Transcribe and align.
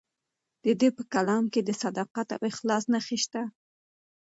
د 0.63 0.65
ده 0.79 0.87
په 0.97 1.03
کلام 1.13 1.43
کې 1.53 1.61
د 1.63 1.69
صداقت 1.83 2.27
او 2.35 2.41
اخلاص 2.51 2.83
نښې 2.93 3.17
شته. 3.23 3.41